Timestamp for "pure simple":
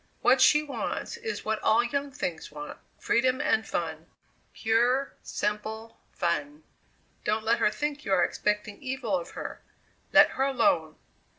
4.51-5.99